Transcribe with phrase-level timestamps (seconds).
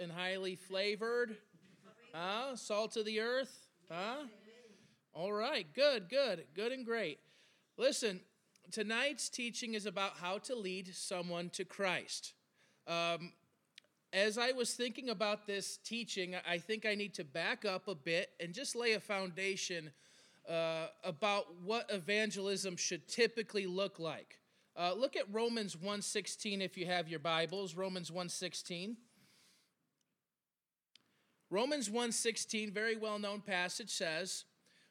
[0.00, 1.36] and highly flavored.
[2.12, 2.56] Huh?
[2.56, 3.68] Salt of the earth.
[3.90, 4.24] Huh?
[5.12, 7.18] All right, good, good, good and great.
[7.78, 8.20] Listen,
[8.70, 12.34] tonight's teaching is about how to lead someone to Christ.
[12.86, 13.32] Um,
[14.12, 17.94] as I was thinking about this teaching, I think I need to back up a
[17.94, 19.90] bit and just lay a foundation
[20.48, 24.38] uh, about what evangelism should typically look like.
[24.76, 27.74] Uh, look at Romans 1:16 if you have your Bibles.
[27.74, 28.96] Romans 1:16.
[31.50, 34.44] Romans 1:16, very well-known passage says,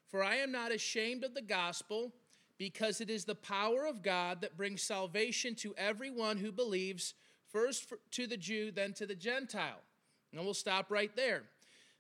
[0.08, 2.16] "For I am not ashamed of the gospel,
[2.58, 7.14] because it is the power of God that brings salvation to everyone who believes,
[7.48, 9.84] first to the Jew, then to the Gentile."
[10.32, 11.50] And we'll stop right there.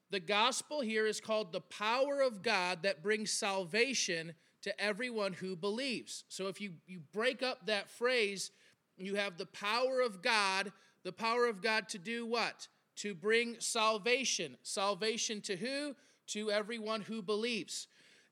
[0.09, 5.55] The gospel here is called the power of God that brings salvation to everyone who
[5.55, 6.23] believes.
[6.29, 8.51] So if you, you break up that phrase,
[8.97, 10.71] you have the power of God,
[11.03, 12.67] the power of God to do what?
[12.97, 14.57] To bring salvation.
[14.63, 15.95] Salvation to who?
[16.27, 17.87] To everyone who believes.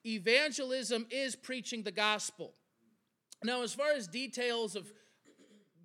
[0.05, 2.53] Evangelism is preaching the gospel.
[3.43, 4.91] Now, as far as details of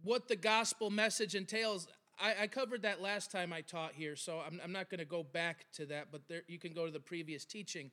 [0.03, 1.89] what the gospel message entails,
[2.21, 5.05] I, I covered that last time I taught here, so I'm, I'm not going to
[5.05, 7.91] go back to that, but there, you can go to the previous teaching.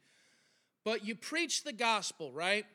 [0.83, 2.65] But you preach the gospel, right?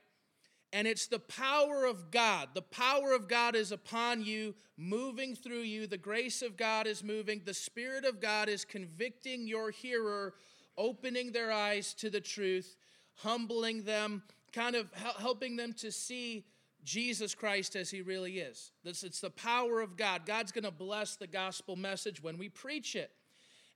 [0.73, 2.51] And it's the power of God.
[2.55, 5.89] The power of God is upon you, moving through you.
[5.89, 7.43] The grace of God is moving.
[7.45, 10.35] The Spirit of God is convicting your hearer,
[10.79, 12.77] opening their eyes to the truth,
[13.17, 16.45] humbling them, kind of helping them to see
[16.85, 18.71] Jesus Christ as he really is.
[18.85, 20.25] It's the power of God.
[20.25, 23.11] God's going to bless the gospel message when we preach it.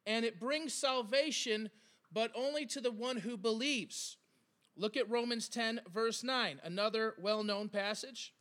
[0.06, 1.70] And it brings salvation,
[2.12, 4.16] but only to the one who believes.
[4.76, 8.32] Look at Romans 10, verse 9, another well known passage.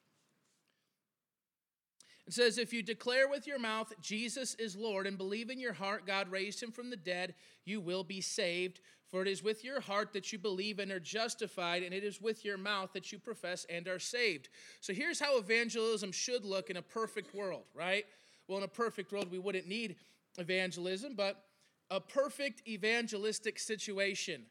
[2.26, 5.74] It says, If you declare with your mouth Jesus is Lord and believe in your
[5.74, 8.80] heart God raised him from the dead, you will be saved.
[9.10, 12.20] For it is with your heart that you believe and are justified, and it is
[12.20, 14.50] with your mouth that you profess and are saved.
[14.82, 18.06] So here's how evangelism should look in a perfect world, right?
[18.48, 19.98] Well, in a perfect world, we wouldn't need
[20.40, 21.44] evangelism, but
[21.92, 24.46] a perfect evangelistic situation.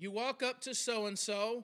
[0.00, 1.62] You walk up to so and so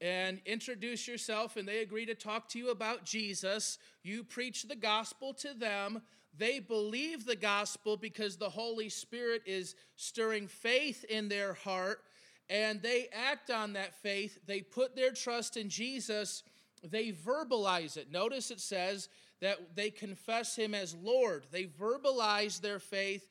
[0.00, 3.76] and introduce yourself, and they agree to talk to you about Jesus.
[4.02, 6.00] You preach the gospel to them.
[6.34, 11.98] They believe the gospel because the Holy Spirit is stirring faith in their heart,
[12.48, 14.38] and they act on that faith.
[14.46, 16.42] They put their trust in Jesus.
[16.82, 18.10] They verbalize it.
[18.10, 19.10] Notice it says
[19.42, 21.44] that they confess him as Lord.
[21.52, 23.28] They verbalize their faith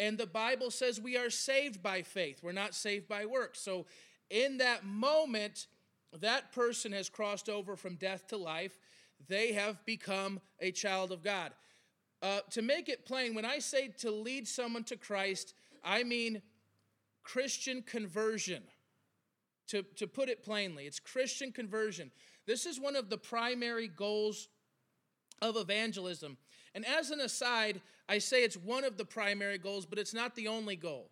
[0.00, 2.40] and the Bible says we are saved by faith.
[2.42, 3.60] We're not saved by works.
[3.60, 3.84] So
[4.30, 5.66] in that moment,
[6.18, 8.78] that person has crossed over from death to life.
[9.28, 11.52] They have become a child of God.
[12.22, 15.52] Uh, to make it plain, when I say to lead someone to Christ,
[15.84, 16.40] I mean
[17.22, 18.62] Christian conversion.
[19.68, 22.10] To, to put it plainly, it's Christian conversion.
[22.46, 24.48] This is one of the primary goals
[25.40, 26.38] of evangelism.
[26.74, 30.34] And as an aside, I say it's one of the primary goals, but it's not
[30.34, 31.10] the only goal.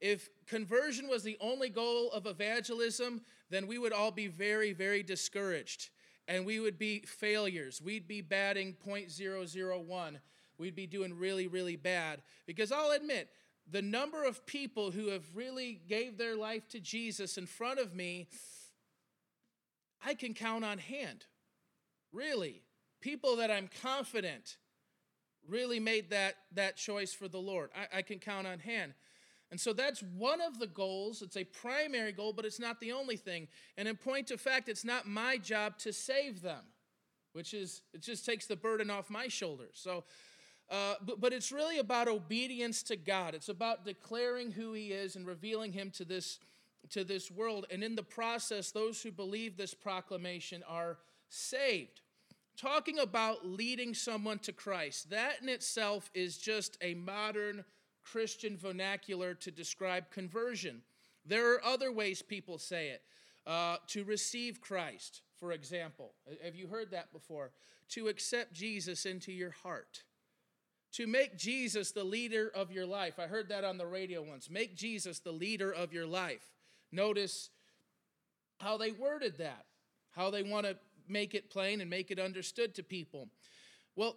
[0.00, 5.02] If conversion was the only goal of evangelism, then we would all be very, very
[5.02, 5.90] discouraged
[6.30, 7.82] and we would be failures.
[7.82, 10.16] We'd be batting .001.
[10.58, 12.22] We'd be doing really, really bad.
[12.46, 13.28] Because I'll admit,
[13.68, 17.94] the number of people who have really gave their life to Jesus in front of
[17.94, 18.28] me,
[20.04, 21.26] I can count on hand.
[22.12, 22.62] Really
[23.00, 24.56] people that I'm confident
[25.48, 27.70] really made that, that choice for the Lord.
[27.74, 28.94] I, I, can count on hand.
[29.50, 31.22] And so that's one of the goals.
[31.22, 33.48] It's a primary goal, but it's not the only thing.
[33.76, 36.62] And in point of fact, it's not my job to save them,
[37.32, 39.74] which is, it just takes the burden off my shoulders.
[39.74, 40.04] So,
[40.70, 43.34] uh, but, but it's really about obedience to God.
[43.34, 46.38] It's about declaring who He is and revealing Him to this,
[46.90, 47.66] to this world.
[47.72, 50.98] And in the process, those who believe this proclamation are
[51.28, 52.02] saved
[52.56, 57.64] talking about leading someone to Christ, that in itself is just a modern
[58.02, 60.82] Christian vernacular to describe conversion.
[61.24, 63.02] There are other ways people say it.
[63.46, 66.12] Uh, to receive Christ, for example.
[66.44, 67.50] Have you heard that before?
[67.90, 70.02] To accept Jesus into your heart.
[70.92, 73.18] To make Jesus the leader of your life.
[73.18, 74.50] I heard that on the radio once.
[74.50, 76.52] Make Jesus the leader of your life.
[76.92, 77.48] Notice
[78.58, 79.64] how they worded that,
[80.10, 80.76] how they want to
[81.10, 83.28] make it plain and make it understood to people.
[83.96, 84.16] Well,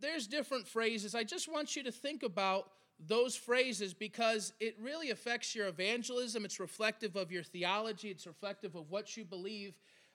[0.00, 1.14] there's different phrases.
[1.14, 2.70] I just want you to think about
[3.00, 6.44] those phrases because it really affects your evangelism.
[6.44, 9.74] It's reflective of your theology, it's reflective of what you believe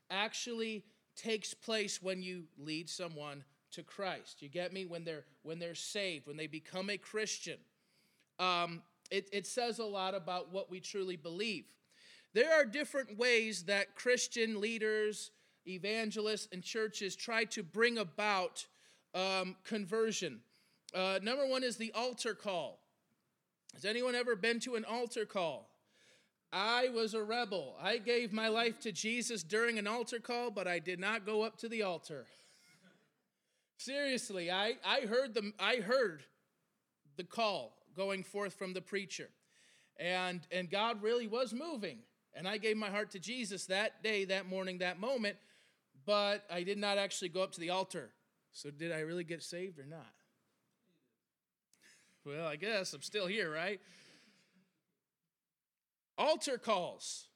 [0.10, 0.84] actually
[1.16, 4.42] takes place when you lead someone to Christ.
[4.42, 4.86] You get me?
[4.86, 7.58] When they're when they're saved, when they become a Christian.
[8.40, 8.82] um,
[9.12, 11.66] it, it says a lot about what we truly believe.
[12.34, 15.32] There are different ways that Christian leaders,
[15.68, 18.66] evangelists, and churches try to bring about
[19.14, 20.40] um, conversion.
[20.94, 22.80] Uh, number one is the altar call.
[23.74, 25.70] Has anyone ever been to an altar call?
[26.52, 27.76] I was a rebel.
[27.82, 31.42] I gave my life to Jesus during an altar call, but I did not go
[31.42, 32.26] up to the altar.
[33.78, 36.24] Seriously, I, I heard the I heard
[37.18, 39.30] the call going forth from the preacher.
[40.00, 42.00] And and God really was moving.
[42.36, 45.38] And I gave my heart to Jesus that day, that morning, that moment,
[46.06, 48.12] but I did not actually go up to the altar.
[48.52, 50.12] So did I really get saved or not?
[52.26, 53.82] Well, I guess I'm still here, right?
[56.18, 57.28] Altar calls.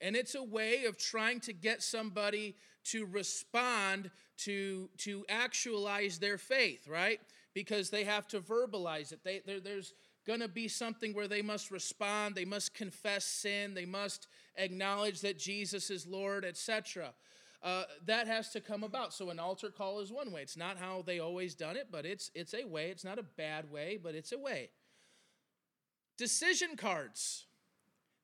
[0.00, 6.38] And it's a way of trying to get somebody to respond to, to actualize their
[6.38, 7.20] faith, right?
[7.54, 9.22] Because they have to verbalize it.
[9.22, 9.94] They, there's
[10.26, 15.20] going to be something where they must respond, they must confess sin, they must acknowledge
[15.20, 17.12] that Jesus is Lord, etc.
[17.62, 19.14] Uh, that has to come about.
[19.14, 20.42] So an altar call is one way.
[20.42, 22.90] It's not how they always done it, but it's it's a way.
[22.90, 24.70] It's not a bad way, but it's a way.
[26.18, 27.46] Decision cards.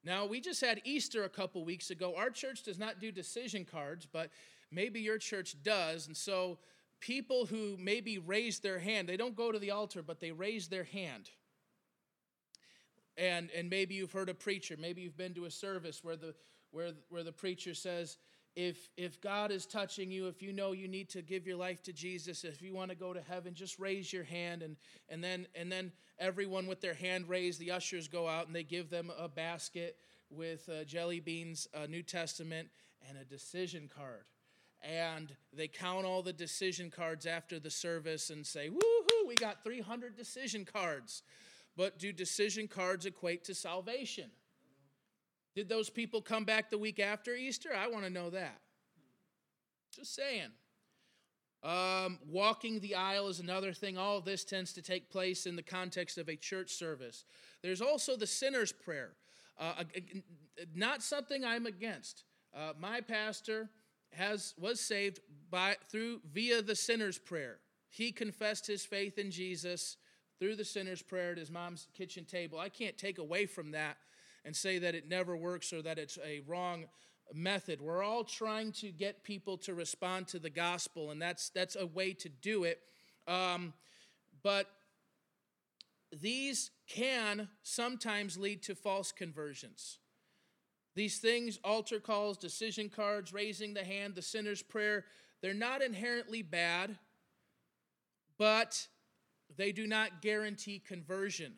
[0.04, 2.14] Now, we just had Easter a couple weeks ago.
[2.16, 4.30] Our church does not do decision cards, but
[4.70, 6.06] maybe your church does.
[6.06, 6.58] And so,
[7.00, 10.68] people who maybe raise their hand, they don't go to the altar, but they raise
[10.68, 11.30] their hand.
[13.16, 16.34] And, and maybe you've heard a preacher, maybe you've been to a service where the,
[16.70, 18.16] where, where the preacher says,
[18.58, 21.80] if, if God is touching you, if you know you need to give your life
[21.84, 24.64] to Jesus, if you want to go to heaven, just raise your hand.
[24.64, 24.74] And,
[25.08, 28.64] and, then, and then everyone with their hand raised, the ushers go out and they
[28.64, 29.96] give them a basket
[30.28, 32.66] with uh, jelly beans, a New Testament,
[33.08, 34.24] and a decision card.
[34.82, 39.62] And they count all the decision cards after the service and say, woohoo, we got
[39.62, 41.22] 300 decision cards.
[41.76, 44.32] But do decision cards equate to salvation?
[45.58, 47.70] Did those people come back the week after Easter?
[47.76, 48.60] I want to know that.
[49.92, 50.50] Just saying.
[51.64, 53.98] Um, walking the aisle is another thing.
[53.98, 57.24] All this tends to take place in the context of a church service.
[57.60, 59.16] There's also the sinner's prayer.
[59.58, 59.82] Uh,
[60.76, 62.22] not something I'm against.
[62.56, 63.68] Uh, my pastor
[64.12, 65.18] has was saved
[65.50, 67.58] by through via the sinner's prayer.
[67.90, 69.96] He confessed his faith in Jesus
[70.38, 72.60] through the sinner's prayer at his mom's kitchen table.
[72.60, 73.96] I can't take away from that
[74.48, 76.86] and say that it never works or that it's a wrong
[77.34, 77.82] method.
[77.82, 81.84] We're all trying to get people to respond to the gospel, and that's that's a
[81.84, 82.80] way to do it.
[83.26, 83.74] Um,
[84.42, 84.70] but
[86.18, 89.98] these can sometimes lead to false conversions.
[90.94, 95.04] These things, altar calls, decision cards, raising the hand, the sinner's prayer,
[95.42, 96.96] they're not inherently bad,
[98.38, 98.88] but
[99.58, 101.52] they do not guarantee conversion.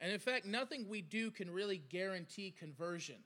[0.00, 3.16] And in fact, nothing we do can really guarantee conversion.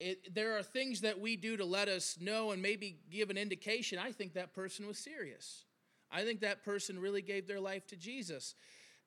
[0.00, 3.36] It, there are things that we do to let us know and maybe give an
[3.36, 5.64] indication I think that person was serious.
[6.10, 8.54] I think that person really gave their life to Jesus.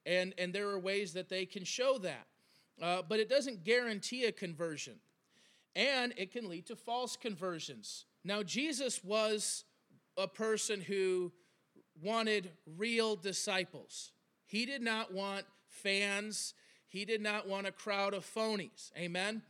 [0.06, 2.28] And, and there are ways that they can show that.
[2.82, 4.96] Uh, but it doesn't guarantee a conversion.
[5.76, 8.06] And it can lead to false conversions.
[8.24, 9.64] Now, Jesus was
[10.18, 11.32] a person who
[12.02, 14.12] wanted real disciples.
[14.46, 16.54] He did not want fans.
[16.88, 18.92] He did not want a crowd of phonies.
[18.98, 19.42] Amen?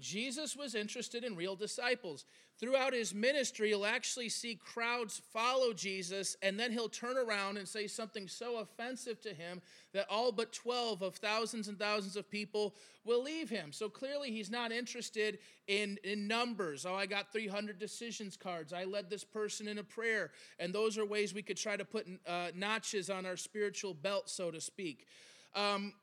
[0.00, 2.24] Jesus was interested in real disciples.
[2.58, 7.66] Throughout his ministry, you'll actually see crowds follow Jesus, and then he'll turn around and
[7.66, 9.62] say something so offensive to him
[9.94, 12.74] that all but 12 of thousands and thousands of people
[13.04, 13.72] will leave him.
[13.72, 15.38] So clearly, he's not interested
[15.68, 16.84] in, in numbers.
[16.84, 18.74] Oh, I got 300 decisions cards.
[18.74, 20.30] I led this person in a prayer.
[20.58, 24.28] And those are ways we could try to put uh, notches on our spiritual belt,
[24.28, 25.06] so to speak.
[25.54, 25.94] Um,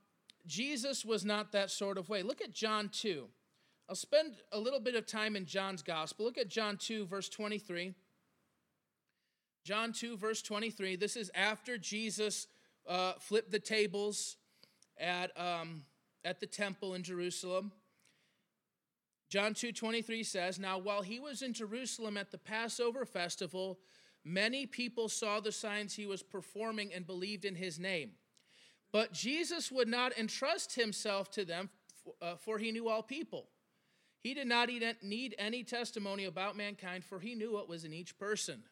[0.45, 2.23] Jesus was not that sort of way.
[2.23, 3.27] Look at John 2.
[3.89, 6.25] I'll spend a little bit of time in John's gospel.
[6.25, 7.93] Look at John 2, verse 23.
[9.63, 10.95] John 2, verse 23.
[10.95, 12.47] This is after Jesus
[12.87, 14.37] uh, flipped the tables
[14.97, 15.83] at, um,
[16.23, 17.71] at the temple in Jerusalem.
[19.29, 23.79] John 2, 23 says, Now while he was in Jerusalem at the Passover festival,
[24.23, 28.11] many people saw the signs he was performing and believed in his name.
[28.97, 31.69] But Jesus would not entrust himself to them,
[32.19, 33.47] uh, for he knew all people.
[34.23, 34.69] He did not
[35.03, 38.63] need any testimony about mankind, for he knew what was in each person.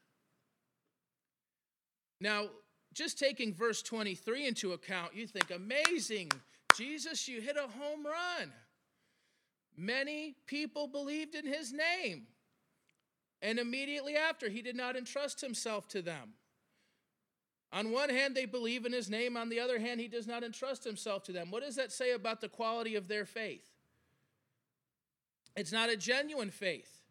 [2.20, 2.48] Now,
[2.92, 6.32] just taking verse 23 into account, you think, amazing,
[6.76, 8.52] Jesus, you hit a home run.
[9.78, 12.26] Many people believed in his name.
[13.44, 16.34] And immediately after, he did not entrust himself to them.
[17.72, 19.36] On one hand, they believe in his name.
[19.36, 21.52] On the other hand, he does not entrust himself to them.
[21.52, 23.70] What does that say about the quality of their faith?
[25.56, 27.02] It's not a genuine faith.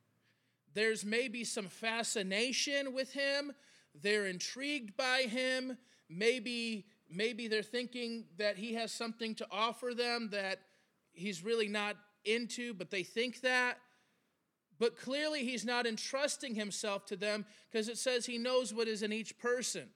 [0.75, 3.53] There's maybe some fascination with him.
[3.95, 5.79] They're intrigued by him.
[6.09, 10.61] Maybe, maybe they're thinking that he has something to offer them that
[11.13, 13.79] he's really not into, but they think that.
[14.79, 19.03] But clearly, he's not entrusting himself to them because it says he knows what is
[19.03, 19.89] in each person.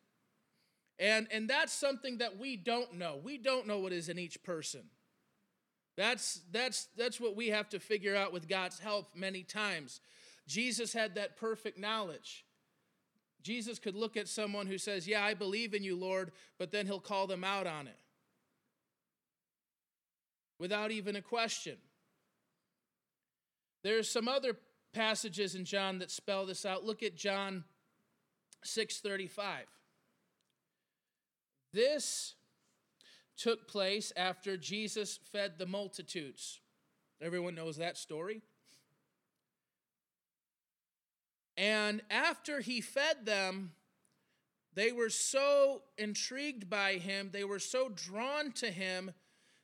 [0.98, 3.20] And, and that's something that we don't know.
[3.22, 4.82] We don't know what is in each person.
[5.96, 10.00] That's, that's, that's what we have to figure out with God's help many times.
[10.46, 12.44] Jesus had that perfect knowledge.
[13.42, 16.86] Jesus could look at someone who says, Yeah, I believe in you, Lord, but then
[16.86, 17.98] he'll call them out on it
[20.58, 21.76] without even a question.
[23.82, 24.56] There's some other
[24.92, 26.84] passages in John that spell this out.
[26.84, 27.64] Look at John
[28.64, 29.66] 6:35.
[31.72, 32.34] This
[33.36, 36.60] took place after Jesus fed the multitudes.
[37.20, 38.42] Everyone knows that story.
[41.56, 43.72] And after he fed them,
[44.74, 49.10] they were so intrigued by him, they were so drawn to him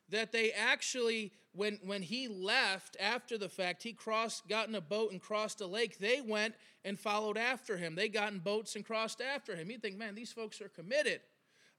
[0.09, 4.81] that they actually when when he left after the fact he crossed got in a
[4.81, 8.75] boat and crossed a lake they went and followed after him they got in boats
[8.75, 11.21] and crossed after him you think man these folks are committed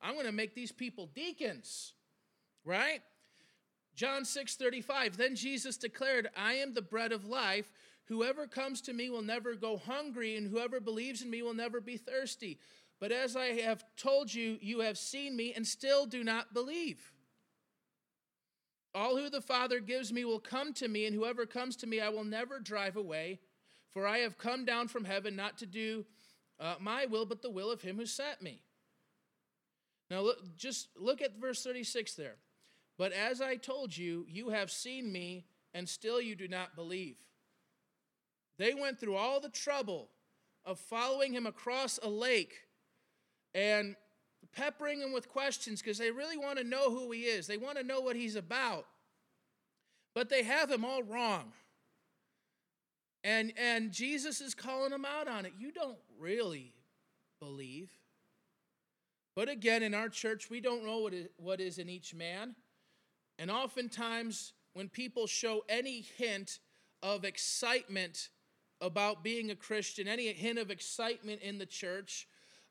[0.03, 1.95] i'm going to make these people deacons
[2.65, 3.01] right
[3.95, 7.71] john 6 35 then jesus declared i am the bread of life
[8.09, 11.81] whoever comes to me will never go hungry and whoever believes in me will never
[11.81, 12.59] be thirsty
[13.01, 17.13] but as i have told you you have seen me and still do not believe
[18.97, 22.01] all who the Father gives me will come to me, and whoever comes to me
[22.01, 23.41] I will never drive away.
[23.93, 26.07] For I have come down from heaven not to do
[26.59, 28.63] uh, my will, but the will of him who sent me.
[30.11, 32.37] Now, look, just look at verse 36 there.
[32.99, 35.45] But as I told you, you have seen me,
[35.75, 37.17] and still you do not believe.
[38.59, 40.09] They went through all the trouble
[40.65, 42.55] of following him across a lake
[43.55, 43.97] and
[44.53, 47.47] peppering him with questions because they really want to know who he is.
[47.47, 48.87] They want to know what he's about.
[50.15, 51.53] But they have him all wrong.
[53.23, 55.53] And, and Jesus is calling them out on it.
[55.59, 56.73] You don't really
[57.41, 57.91] believe.
[59.37, 62.57] But again, in our church, we don't know what is, in each man.
[63.39, 66.59] And oftentimes, when people show any hint
[67.03, 68.31] of excitement
[68.81, 72.27] about being a Christian, any hint of excitement in the church,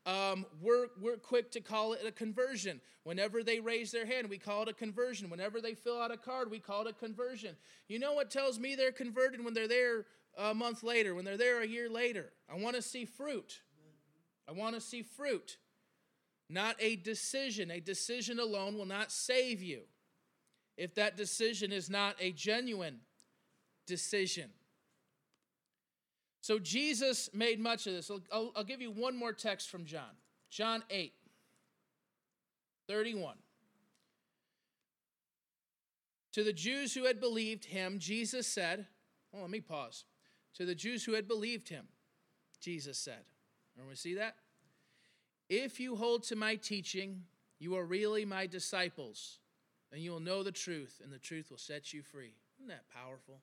[0.08, 2.82] um, we're, we're quick to call it a conversion.
[3.04, 5.30] Whenever they raise their hand, we call it a conversion.
[5.30, 7.56] Whenever they fill out a card, we call it a conversion.
[7.88, 10.06] You know what tells me they're converted when they're there
[10.36, 12.32] a month later, when they're there a year later?
[12.52, 13.62] I want to see fruit.
[14.48, 15.58] I want to see fruit,
[16.50, 17.72] not a decision.
[17.72, 19.82] A decision alone will not save you
[20.78, 23.00] if that decision is not a genuine
[23.88, 24.50] decision.
[26.42, 28.12] So Jesus made much of this.
[28.12, 30.12] I'll, I'll, I'll, give you one more text from John.
[30.52, 31.12] John 8,
[32.88, 33.36] 31.
[36.34, 38.86] To the Jews who had believed him, Jesus said,
[39.34, 40.06] Oh, let me pause.
[40.56, 41.88] To the Jews who had believed him,
[42.62, 43.24] Jesus said,
[43.88, 44.36] we see that?
[45.50, 47.24] If you hold to my teaching,
[47.60, 49.40] you are really my disciples,
[49.92, 52.34] and you will know the truth, and the truth will set you free.
[52.58, 53.42] Isn't that powerful?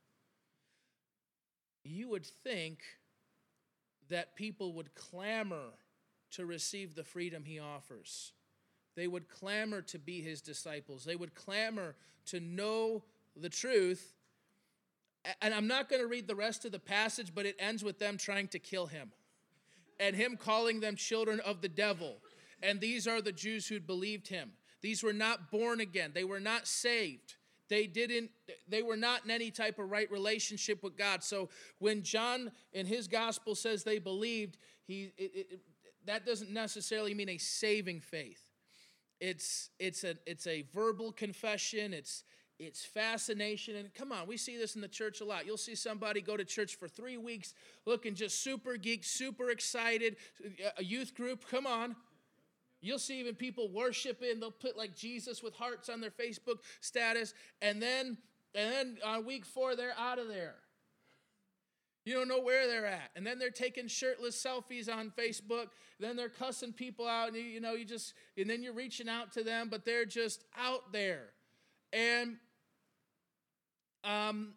[1.84, 2.82] you would think
[4.08, 5.70] that people would clamor
[6.32, 8.32] to receive the freedom he offers.
[8.94, 11.04] They would clamor to be his disciples.
[11.04, 11.94] They would clamor
[12.26, 13.04] to know
[13.36, 14.14] the truth.
[15.40, 17.98] And I'm not going to read the rest of the passage, but it ends with
[17.98, 19.12] them trying to kill him
[20.00, 22.16] and him calling them children of the devil.
[22.62, 24.52] And these are the Jews who'd believed him.
[24.80, 27.34] These were not born again, they were not saved.
[27.68, 28.30] They didn't
[28.68, 31.24] they were not in any type of right relationship with God.
[31.24, 35.60] So when John in his gospel says they believed, he it, it,
[36.04, 38.50] that doesn't necessarily mean a saving faith.
[39.20, 41.94] It's it's a it's a verbal confession.
[41.94, 42.24] It's
[42.64, 45.74] it's fascination and come on we see this in the church a lot you'll see
[45.74, 47.54] somebody go to church for three weeks
[47.86, 50.16] looking just super geek super excited
[50.78, 51.96] a youth group come on
[52.84, 57.32] You'll see even people worshiping, they'll put like Jesus with hearts on their Facebook status,
[57.62, 58.18] and then
[58.54, 60.56] and then on week four, they're out of there.
[62.04, 63.10] You don't know where they're at.
[63.14, 65.68] And then they're taking shirtless selfies on Facebook.
[66.00, 67.28] Then they're cussing people out.
[67.28, 70.04] And you, you know, you just, and then you're reaching out to them, but they're
[70.04, 71.28] just out there.
[71.92, 72.36] And
[74.04, 74.54] um,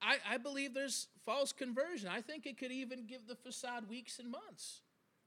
[0.00, 2.08] I, I believe there's false conversion.
[2.08, 4.80] I think it could even give the facade weeks and months,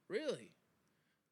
[0.09, 0.51] really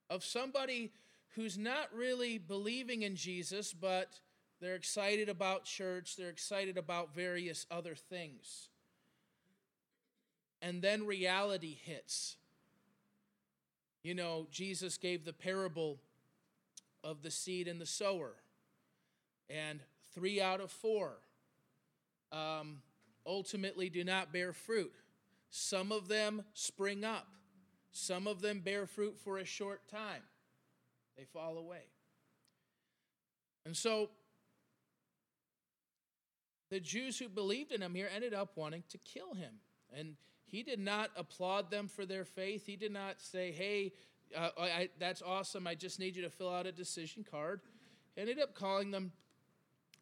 [0.09, 0.91] of somebody
[1.35, 4.19] who's not really believing in Jesus, but
[4.61, 8.69] they're excited about church, they're excited about various other things.
[10.61, 12.37] And then reality hits.
[14.03, 15.97] You know, Jesus gave the parable
[17.03, 18.35] of the seed and the sower,
[19.49, 19.79] and
[20.13, 21.13] three out of four
[22.33, 22.81] um,
[23.25, 24.91] ultimately do not bear fruit.
[25.49, 27.27] Some of them spring up,
[27.91, 30.23] some of them bear fruit for a short time,
[31.15, 31.83] they fall away.
[33.65, 34.09] And so
[36.69, 39.53] the Jews who believed in him here ended up wanting to kill him.
[39.95, 42.65] And he did not applaud them for their faith.
[42.65, 43.93] He did not say, hey,
[44.35, 45.67] uh, I, that's awesome.
[45.67, 47.61] I just need you to fill out a decision card.
[48.15, 49.11] He ended up calling them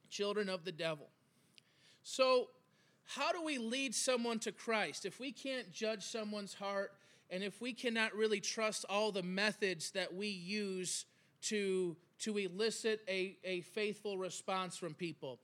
[0.10, 1.10] children of the devil.
[2.04, 2.50] So,
[3.06, 5.06] how do we lead someone to Christ?
[5.06, 6.94] If we can't judge someone's heart
[7.30, 11.06] and if we cannot really trust all the methods that we use
[11.44, 15.40] to, to elicit a, a faithful response from people,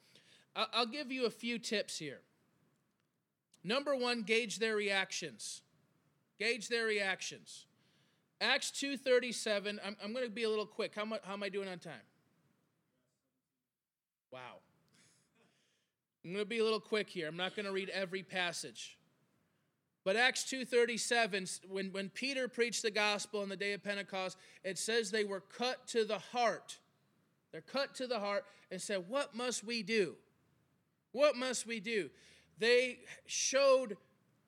[0.56, 2.20] I'll give you a few tips here.
[3.64, 5.62] Number one, gauge their reactions.
[6.40, 7.66] Gauge their reactions.
[8.40, 10.94] Acts 2.37, I'm, I'm going to be a little quick.
[10.96, 11.94] How, how am I doing on time?
[14.32, 14.60] Wow.
[16.28, 17.26] I'm going to be a little quick here.
[17.26, 18.98] I'm not going to read every passage.
[20.04, 24.78] But Acts 2:37 when when Peter preached the gospel on the day of Pentecost, it
[24.78, 26.80] says they were cut to the heart.
[27.54, 30.16] They're cut to the heart and said, "What must we do?
[31.14, 32.10] What must we do?"
[32.58, 33.96] They showed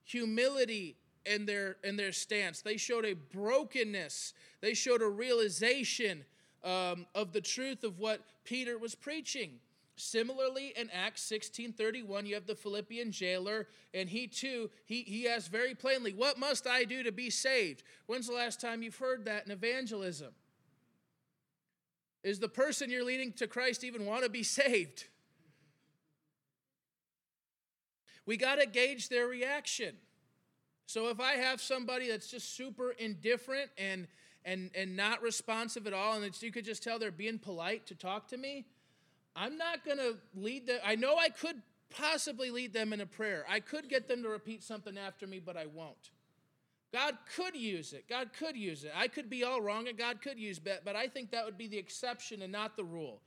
[0.04, 2.62] humility in their in their stance.
[2.62, 4.34] They showed a brokenness.
[4.60, 6.26] They showed a realization
[6.62, 9.60] um, of the truth of what Peter was preaching.
[10.00, 15.52] Similarly, in Acts 16:31, you have the Philippian jailer, and he too, he, he asked
[15.52, 17.84] very plainly, What must I do to be saved?
[18.06, 20.34] When's the last time you've heard that in evangelism?
[22.24, 25.06] Is the person you're leading to Christ even want to be saved?
[28.26, 29.98] We got to gauge their reaction.
[30.86, 34.08] So if I have somebody that's just super indifferent and
[34.46, 37.96] and and not responsive at all, and you could just tell they're being polite to
[37.96, 38.66] talk to me,
[39.40, 40.80] I'm not going to lead them.
[40.86, 43.46] I know I could possibly lead them in a prayer.
[43.50, 46.12] I could get them to repeat something after me, but I won't.
[46.92, 48.10] God could use it.
[48.10, 48.92] God could use it.
[48.94, 51.58] I could be all wrong and God could use it, but I think that would
[51.58, 53.22] be the exception and not the rule.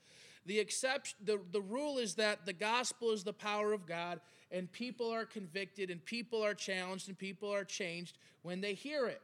[0.45, 4.21] The exception the, the rule is that the gospel is the power of God
[4.51, 9.07] and people are convicted and people are challenged and people are changed when they hear
[9.07, 9.23] it.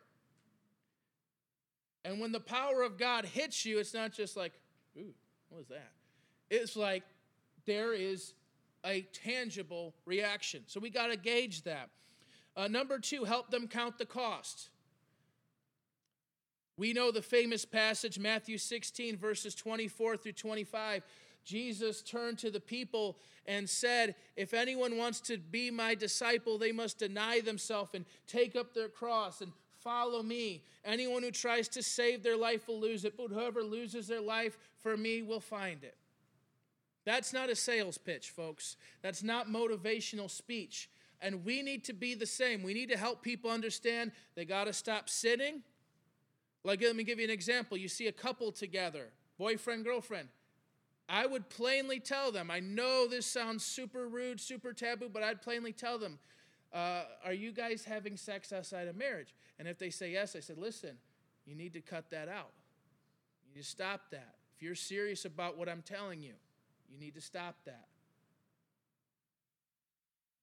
[2.05, 4.53] And when the power of God hits you, it's not just like,
[4.97, 5.13] ooh,
[5.51, 5.91] what was that?
[6.51, 7.03] It's like
[7.67, 8.35] there is
[8.85, 10.63] a tangible reaction.
[10.67, 11.91] So we got to gauge that.
[12.57, 14.71] Uh, number two, help them count the cost.
[16.77, 21.03] We know the famous passage, Matthew 16, verses 24 through 25.
[21.45, 26.73] Jesus turned to the people and said, If anyone wants to be my disciple, they
[26.73, 30.63] must deny themselves and take up their cross and follow me.
[30.85, 34.59] Anyone who tries to save their life will lose it, but whoever loses their life
[34.79, 35.97] for me will find it.
[37.09, 38.77] That's not a sales pitch, folks.
[39.01, 40.91] That's not motivational speech.
[41.23, 42.63] And we need to be the same.
[42.63, 45.63] We need to help people understand they got to stop sitting.
[46.65, 47.79] Like, let me give you an example.
[47.79, 49.07] You see a couple together,
[49.39, 50.29] boyfriend, girlfriend.
[51.09, 55.41] I would plainly tell them, I know this sounds super rude, super taboo, but I'd
[55.41, 56.19] plainly tell them,
[56.75, 59.35] uh, Are you guys having sex outside of marriage?
[59.59, 60.99] And if they say yes, I said, Listen,
[61.47, 62.51] you need to cut that out.
[63.47, 64.35] You need to stop that.
[64.55, 66.35] If you're serious about what I'm telling you,
[66.91, 67.87] you need to stop that.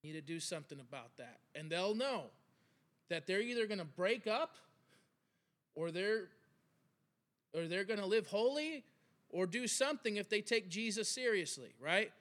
[0.01, 1.39] You need to do something about that.
[1.55, 2.25] And they'll know
[3.09, 4.55] that they're either going to break up
[5.73, 6.27] or they're
[7.53, 8.83] or they're going to live holy
[9.29, 12.11] or do something if they take Jesus seriously, right?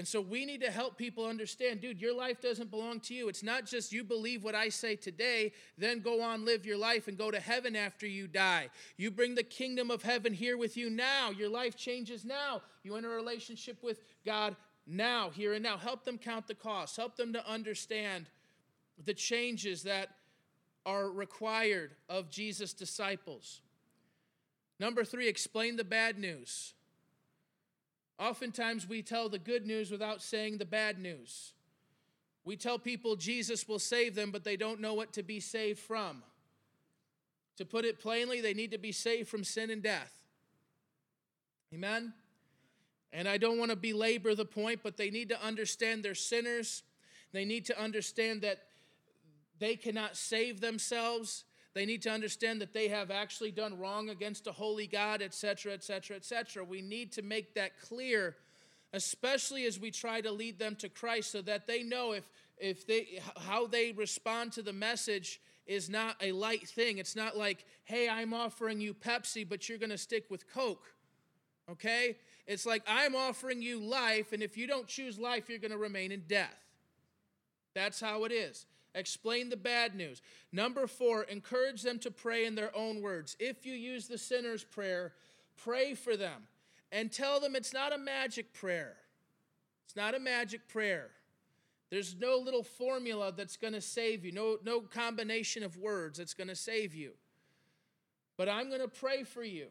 [0.00, 3.28] And so we need to help people understand, dude, your life doesn't belong to you.
[3.28, 7.06] It's not just you believe what I say today, then go on, live your life,
[7.06, 8.70] and go to heaven after you die.
[8.96, 11.32] You bring the kingdom of heaven here with you now.
[11.32, 12.62] Your life changes now.
[12.82, 15.76] You enter a relationship with God now, here and now.
[15.76, 18.24] Help them count the costs, help them to understand
[19.04, 20.08] the changes that
[20.86, 23.60] are required of Jesus' disciples.
[24.78, 26.72] Number three, explain the bad news.
[28.20, 31.54] Oftentimes, we tell the good news without saying the bad news.
[32.44, 35.78] We tell people Jesus will save them, but they don't know what to be saved
[35.78, 36.22] from.
[37.56, 40.12] To put it plainly, they need to be saved from sin and death.
[41.72, 42.12] Amen?
[43.12, 46.82] And I don't want to belabor the point, but they need to understand they're sinners.
[47.32, 48.58] They need to understand that
[49.58, 51.44] they cannot save themselves.
[51.74, 55.72] They need to understand that they have actually done wrong against a holy God, etc.,
[55.72, 56.64] etc., etc.
[56.64, 58.36] We need to make that clear,
[58.92, 62.28] especially as we try to lead them to Christ, so that they know if
[62.58, 66.98] if they how they respond to the message is not a light thing.
[66.98, 70.94] It's not like, hey, I'm offering you Pepsi, but you're going to stick with Coke.
[71.70, 72.16] Okay?
[72.46, 75.78] It's like, I'm offering you life, and if you don't choose life, you're going to
[75.78, 76.56] remain in death.
[77.74, 78.66] That's how it is.
[78.94, 80.20] Explain the bad news.
[80.52, 83.36] Number four, encourage them to pray in their own words.
[83.38, 85.12] If you use the sinner's prayer,
[85.56, 86.42] pray for them
[86.90, 88.96] and tell them it's not a magic prayer.
[89.86, 91.10] It's not a magic prayer.
[91.90, 96.34] There's no little formula that's going to save you, no, no combination of words that's
[96.34, 97.12] going to save you.
[98.36, 99.66] But I'm going to pray for you.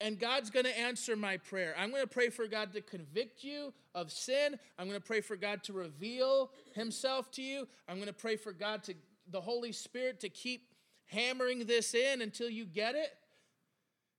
[0.00, 1.74] And God's going to answer my prayer.
[1.78, 4.58] I'm going to pray for God to convict you of sin.
[4.78, 7.68] I'm going to pray for God to reveal himself to you.
[7.86, 8.94] I'm going to pray for God to
[9.30, 10.72] the Holy Spirit to keep
[11.06, 13.12] hammering this in until you get it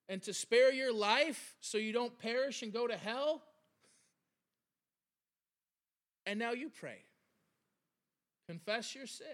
[0.08, 3.42] and to spare your life so you don't perish and go to hell.
[6.26, 7.00] And now you pray.
[8.48, 9.28] Confess your sin.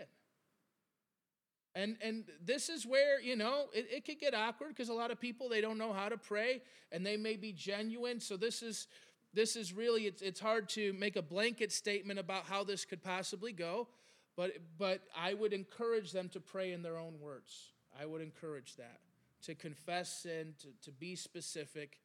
[1.77, 5.11] And, and this is where, you know, it, it could get awkward because a lot
[5.11, 8.19] of people, they don't know how to pray and they may be genuine.
[8.19, 8.87] So this is,
[9.31, 13.03] this is really, it's, it's hard to make a blanket statement about how this could
[13.03, 13.87] possibly go.
[14.35, 17.73] But, but I would encourage them to pray in their own words.
[17.99, 18.99] I would encourage that,
[19.43, 21.99] to confess sin, to, to be specific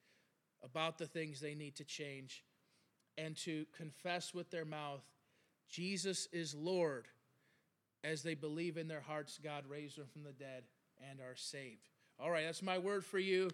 [0.62, 2.44] about the things they need to change
[3.16, 5.02] and to confess with their mouth,
[5.70, 7.06] Jesus is Lord,
[8.04, 10.64] as they believe in their hearts God raised them from the dead
[11.10, 11.88] and are saved.
[12.18, 13.50] All right, that's my word for you.